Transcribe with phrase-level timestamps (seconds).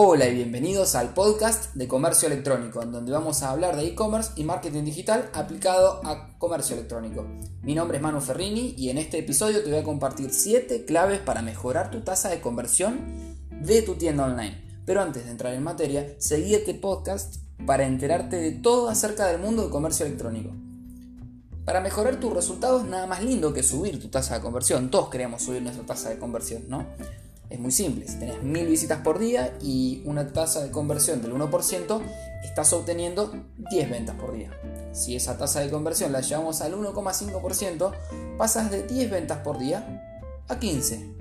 [0.00, 4.30] Hola y bienvenidos al podcast de Comercio Electrónico, en donde vamos a hablar de e-commerce
[4.36, 7.26] y marketing digital aplicado a comercio electrónico.
[7.62, 11.18] Mi nombre es Manu Ferrini y en este episodio te voy a compartir 7 claves
[11.18, 14.62] para mejorar tu tasa de conversión de tu tienda online.
[14.86, 19.40] Pero antes de entrar en materia, seguí este podcast para enterarte de todo acerca del
[19.40, 20.54] mundo del comercio electrónico.
[21.64, 24.92] Para mejorar tus resultados, nada más lindo que subir tu tasa de conversión.
[24.92, 26.86] Todos queremos subir nuestra tasa de conversión, ¿no?
[27.50, 31.32] Es muy simple, si tenés mil visitas por día y una tasa de conversión del
[31.32, 32.02] 1%,
[32.44, 33.32] estás obteniendo
[33.70, 34.50] 10 ventas por día.
[34.92, 37.92] Si esa tasa de conversión la llevamos al 1,5%,
[38.36, 40.04] pasas de 10 ventas por día
[40.46, 41.14] a 15,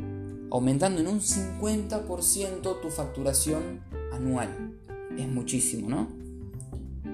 [0.52, 3.82] aumentando en un 50% tu facturación
[4.12, 4.78] anual.
[5.18, 6.10] Es muchísimo, ¿no?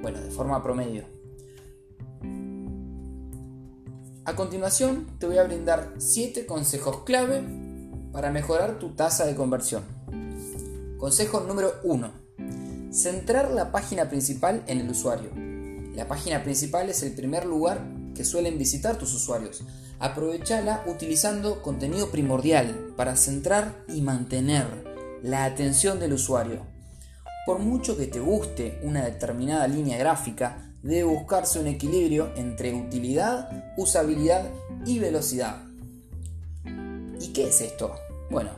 [0.01, 1.05] Bueno, de forma promedio.
[4.25, 7.62] A continuación te voy a brindar 7 consejos clave
[8.13, 9.83] para mejorar tu tasa de conversión.
[10.99, 12.11] Consejo número 1.
[12.91, 15.31] Centrar la página principal en el usuario.
[15.95, 17.81] La página principal es el primer lugar
[18.15, 19.63] que suelen visitar tus usuarios.
[19.99, 24.67] Aprovechala utilizando contenido primordial para centrar y mantener
[25.23, 26.61] la atención del usuario.
[27.47, 33.73] Por mucho que te guste una determinada línea gráfica, debe buscarse un equilibrio entre utilidad,
[33.75, 34.45] usabilidad
[34.85, 35.72] y velocidad.
[37.23, 37.95] ¿Y qué es esto?
[38.29, 38.49] Bueno,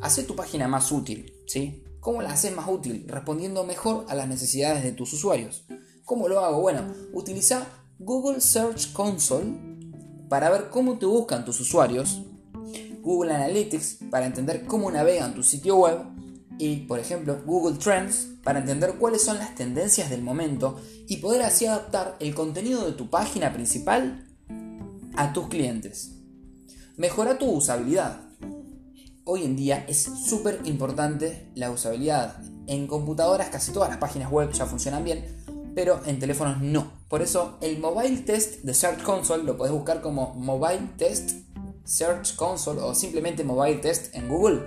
[0.00, 1.82] hace tu página más útil, ¿sí?
[1.98, 3.04] ¿Cómo la haces más útil?
[3.08, 5.64] Respondiendo mejor a las necesidades de tus usuarios.
[6.04, 6.60] ¿Cómo lo hago?
[6.60, 7.66] Bueno, utiliza
[7.98, 9.58] Google Search Console
[10.28, 12.22] para ver cómo te buscan tus usuarios,
[13.02, 15.98] Google Analytics para entender cómo navegan tu sitio web
[16.60, 21.42] y, por ejemplo, Google Trends para entender cuáles son las tendencias del momento y poder
[21.42, 24.28] así adaptar el contenido de tu página principal
[25.16, 26.15] a tus clientes.
[26.96, 28.22] Mejora tu usabilidad.
[29.24, 32.42] Hoy en día es súper importante la usabilidad.
[32.66, 35.44] En computadoras casi todas las páginas web ya funcionan bien,
[35.74, 36.90] pero en teléfonos no.
[37.10, 41.32] Por eso el Mobile Test de Search Console lo puedes buscar como Mobile Test
[41.84, 44.62] Search Console o simplemente Mobile Test en Google.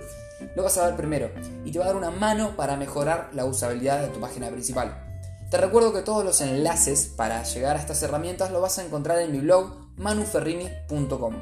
[0.54, 1.32] Lo vas a ver primero
[1.64, 5.04] y te va a dar una mano para mejorar la usabilidad de tu página principal.
[5.50, 9.18] Te recuerdo que todos los enlaces para llegar a estas herramientas lo vas a encontrar
[9.18, 11.34] en mi blog manuferrini.com.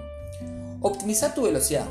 [0.81, 1.87] Optimizar tu velocidad.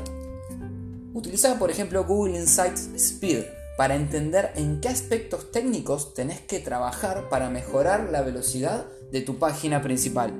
[1.12, 3.44] Utiliza por ejemplo Google Insights Speed
[3.76, 9.38] para entender en qué aspectos técnicos tenés que trabajar para mejorar la velocidad de tu
[9.38, 10.32] página principal.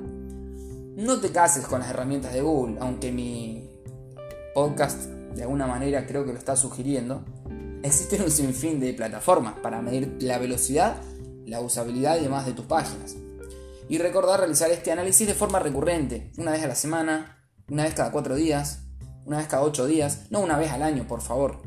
[0.95, 3.69] No te cases con las herramientas de Google, aunque mi
[4.55, 5.03] podcast
[5.35, 7.23] de alguna manera creo que lo está sugiriendo.
[7.83, 10.95] Existen un sinfín de plataformas para medir la velocidad,
[11.45, 13.15] la usabilidad y demás de tus páginas.
[13.87, 17.38] Y recordar realizar este análisis de forma recurrente, una vez a la semana,
[17.69, 18.79] una vez cada cuatro días,
[19.25, 21.61] una vez cada ocho días, no una vez al año, por favor.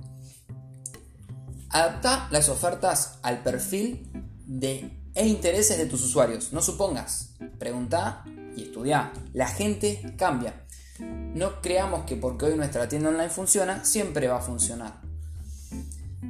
[1.71, 4.11] Adapta las ofertas al perfil
[4.47, 6.53] de, e intereses de tus usuarios.
[6.53, 8.25] No supongas, pregunta
[8.57, 9.13] y estudia.
[9.33, 10.67] La gente cambia.
[10.99, 15.01] No creamos que porque hoy nuestra tienda online funciona, siempre va a funcionar.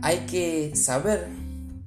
[0.03, 1.29] Hay que saber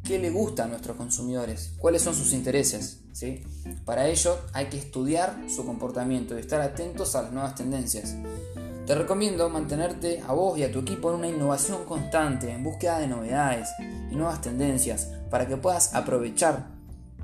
[0.03, 3.04] qué le gusta a nuestros consumidores, cuáles son sus intereses.
[3.15, 3.41] ¿Sí?
[3.85, 8.13] Para ello hay que estudiar su comportamiento y estar atentos a las nuevas tendencias.
[8.85, 12.99] Te recomiendo mantenerte a vos y a tu equipo en una innovación constante, en búsqueda
[12.99, 13.69] de novedades
[14.11, 16.67] y nuevas tendencias, para que puedas aprovechar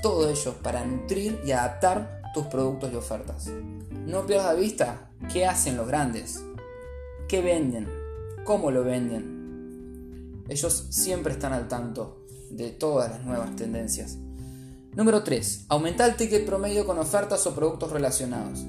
[0.02, 3.48] todo ello para nutrir y adaptar tus productos y ofertas.
[3.92, 6.42] No pierdas de vista qué hacen los grandes,
[7.28, 7.90] qué venden,
[8.46, 10.46] cómo lo venden.
[10.48, 14.18] Ellos siempre están al tanto de todas las nuevas tendencias.
[14.94, 15.68] Número 3.
[15.70, 18.66] Aumenta el ticket promedio con ofertas o productos relacionados.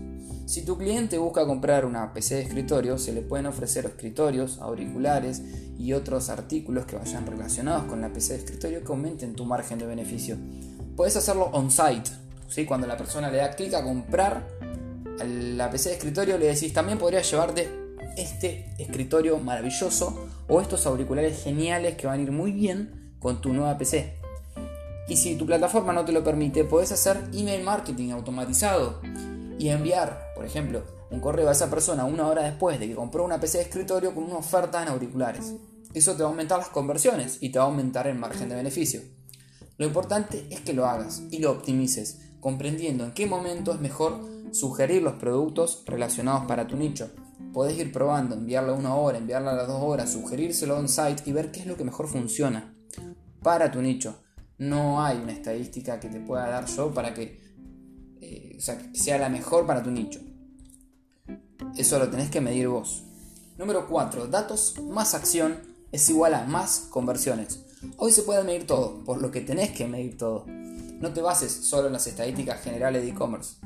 [0.46, 5.42] Si tu cliente busca comprar una PC de escritorio, se le pueden ofrecer escritorios, auriculares
[5.76, 9.80] y otros artículos que vayan relacionados con la PC de escritorio que aumenten tu margen
[9.80, 10.36] de beneficio.
[10.94, 12.12] Puedes hacerlo on-site,
[12.48, 12.66] ¿sí?
[12.66, 14.46] cuando la persona le da clic a comprar
[15.24, 17.68] la PC de escritorio, le decís también podrías llevarte
[18.16, 23.52] este escritorio maravilloso o estos auriculares geniales que van a ir muy bien con tu
[23.52, 24.21] nueva PC.
[25.08, 29.00] Y si tu plataforma no te lo permite, puedes hacer email marketing automatizado
[29.58, 33.24] y enviar, por ejemplo, un correo a esa persona una hora después de que compró
[33.24, 35.54] una PC de escritorio con una oferta en auriculares.
[35.94, 38.54] Eso te va a aumentar las conversiones y te va a aumentar el margen de
[38.54, 39.02] beneficio.
[39.76, 44.20] Lo importante es que lo hagas y lo optimices, comprendiendo en qué momento es mejor
[44.52, 47.10] sugerir los productos relacionados para tu nicho.
[47.52, 51.50] Podés ir probando, enviarla una hora, enviarla a las dos horas, sugerírselo on-site y ver
[51.50, 52.74] qué es lo que mejor funciona
[53.42, 54.16] para tu nicho.
[54.58, 57.40] No hay una estadística que te pueda dar yo para que
[58.20, 60.20] eh, sea, sea la mejor para tu nicho.
[61.76, 63.04] Eso lo tenés que medir vos.
[63.58, 64.26] Número 4.
[64.28, 65.58] Datos más acción
[65.90, 67.60] es igual a más conversiones.
[67.96, 70.44] Hoy se puede medir todo, por lo que tenés que medir todo.
[70.46, 73.56] No te bases solo en las estadísticas generales de e-commerce.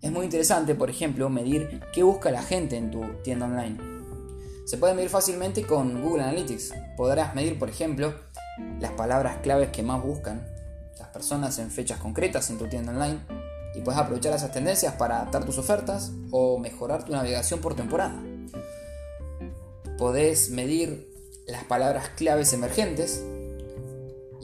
[0.00, 3.99] Es muy interesante, por ejemplo, medir qué busca la gente en tu tienda online.
[4.70, 6.72] Se puede medir fácilmente con Google Analytics.
[6.96, 8.14] Podrás medir, por ejemplo,
[8.78, 10.46] las palabras claves que más buscan
[10.96, 13.18] las personas en fechas concretas en tu tienda online
[13.74, 18.22] y puedes aprovechar esas tendencias para adaptar tus ofertas o mejorar tu navegación por temporada.
[19.98, 21.12] Podés medir
[21.48, 23.24] las palabras claves emergentes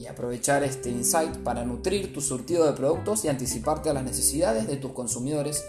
[0.08, 4.76] aprovechar este insight para nutrir tu surtido de productos y anticiparte a las necesidades de
[4.76, 5.64] tus consumidores.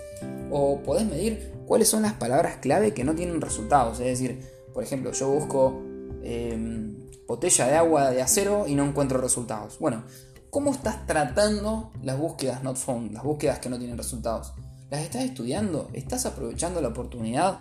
[0.51, 3.99] O podés medir cuáles son las palabras clave que no tienen resultados.
[3.99, 4.41] Es decir,
[4.73, 5.81] por ejemplo, yo busco
[6.23, 6.95] em,
[7.27, 9.77] botella de agua de acero y no encuentro resultados.
[9.79, 10.03] Bueno,
[10.49, 14.53] ¿cómo estás tratando las búsquedas not found, las búsquedas que no tienen resultados?
[14.89, 15.89] ¿Las estás estudiando?
[15.93, 17.59] ¿Estás aprovechando la oportunidad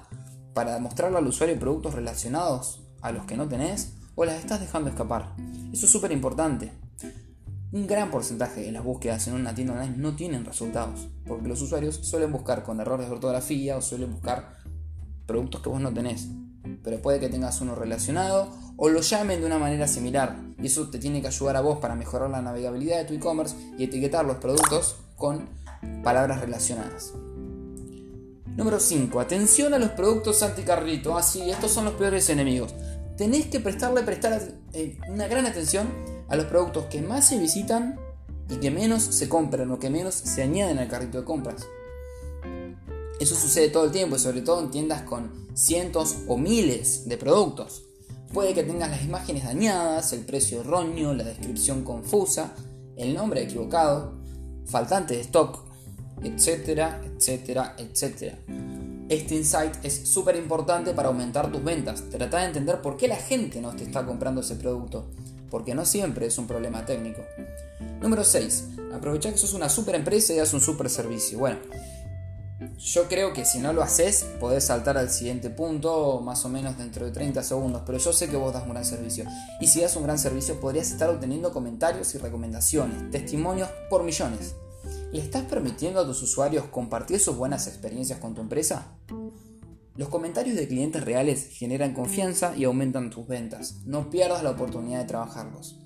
[0.54, 3.95] para mostrarle al usuario productos relacionados a los que no tenés?
[4.18, 5.34] ¿O las estás dejando escapar?
[5.74, 6.72] Eso es súper importante.
[7.70, 11.60] Un gran porcentaje de las búsquedas en una tienda online no tienen resultados, porque los
[11.60, 14.56] usuarios suelen buscar con errores de ortografía o suelen buscar
[15.26, 16.28] productos que vos no tenés.
[16.82, 18.48] Pero puede que tengas uno relacionado
[18.78, 20.34] o lo llamen de una manera similar.
[20.58, 23.54] Y eso te tiene que ayudar a vos para mejorar la navegabilidad de tu e-commerce
[23.76, 25.46] y etiquetar los productos con
[26.02, 27.12] palabras relacionadas.
[28.56, 29.20] Número 5.
[29.20, 31.18] Atención a los productos anticarrito.
[31.18, 32.74] Así, ah, estos son los peores enemigos.
[33.16, 34.42] Tenés que prestarle prestar
[34.74, 35.88] eh, una gran atención
[36.28, 37.98] a los productos que más se visitan
[38.50, 41.66] y que menos se compran o que menos se añaden al carrito de compras.
[43.18, 47.16] Eso sucede todo el tiempo y sobre todo en tiendas con cientos o miles de
[47.16, 47.84] productos.
[48.34, 52.54] Puede que tengas las imágenes dañadas, el precio erróneo, la descripción confusa,
[52.96, 54.12] el nombre equivocado,
[54.66, 55.64] faltante de stock,
[56.22, 58.38] etcétera, etcétera, etcétera.
[59.08, 62.02] Este insight es súper importante para aumentar tus ventas.
[62.10, 65.06] Trata de entender por qué la gente no te está comprando ese producto,
[65.48, 67.22] porque no siempre es un problema técnico.
[68.00, 68.64] Número 6.
[68.92, 71.38] Aprovecha que sos una super empresa y das un super servicio.
[71.38, 71.58] Bueno,
[72.78, 76.76] yo creo que si no lo haces, podés saltar al siguiente punto más o menos
[76.76, 79.24] dentro de 30 segundos, pero yo sé que vos das un gran servicio.
[79.60, 84.56] Y si das un gran servicio, podrías estar obteniendo comentarios y recomendaciones, testimonios por millones.
[85.16, 88.98] ¿Le estás permitiendo a tus usuarios compartir sus buenas experiencias con tu empresa?
[89.94, 93.76] Los comentarios de clientes reales generan confianza y aumentan tus ventas.
[93.86, 95.80] No pierdas la oportunidad de trabajarlos.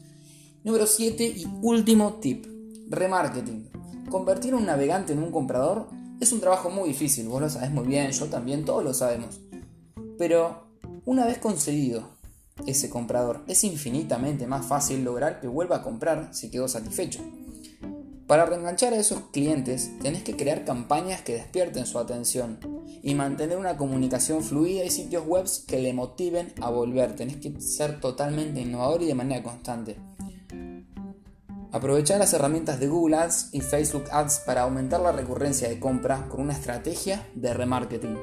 [0.64, 2.44] Número 7 y último tip.
[2.88, 3.70] Remarketing.
[4.10, 5.86] Convertir un navegante en un comprador
[6.20, 9.40] es un trabajo muy difícil, vos lo sabes muy bien, yo también, todos lo sabemos.
[10.18, 10.66] Pero
[11.04, 12.18] una vez conseguido
[12.66, 17.20] ese comprador, es infinitamente más fácil lograr que vuelva a comprar si quedó satisfecho.
[18.30, 22.60] Para reenganchar a esos clientes, tenés que crear campañas que despierten su atención
[23.02, 27.16] y mantener una comunicación fluida y sitios web que le motiven a volver.
[27.16, 29.96] Tenés que ser totalmente innovador y de manera constante.
[31.72, 36.28] Aprovechar las herramientas de Google Ads y Facebook Ads para aumentar la recurrencia de compra
[36.28, 38.16] con una estrategia de remarketing.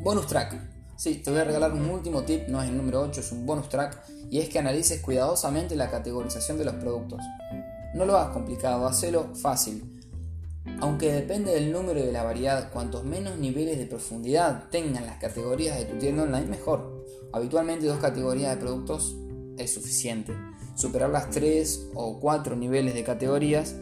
[0.00, 0.58] Bonus track.
[0.96, 3.44] Sí, te voy a regalar un último tip, no es el número 8, es un
[3.44, 7.20] bonus track, y es que analices cuidadosamente la categorización de los productos.
[7.94, 10.00] No lo hagas complicado, hacelo fácil.
[10.80, 15.18] Aunque depende del número y de la variedad, cuantos menos niveles de profundidad tengan las
[15.18, 17.04] categorías de tu tienda online, mejor.
[17.32, 19.16] Habitualmente dos categorías de productos
[19.58, 20.32] es suficiente
[20.74, 23.74] superar las 3 o 4 niveles de categorías,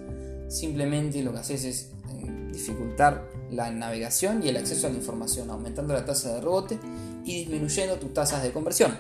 [0.48, 5.50] simplemente lo que haces es eh, dificultar la navegación y el acceso a la información,
[5.50, 6.78] aumentando la tasa de rebote
[7.24, 8.98] y disminuyendo tus tasas de conversión.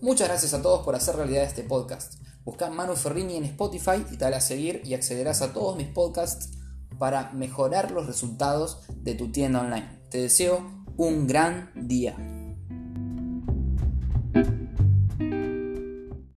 [0.00, 2.14] Muchas gracias a todos por hacer realidad este podcast.
[2.44, 6.58] Busca Manu Ferrini en Spotify y dale a seguir y accederás a todos mis podcasts
[6.98, 10.00] para mejorar los resultados de tu tienda online.
[10.10, 12.39] Te deseo un gran día.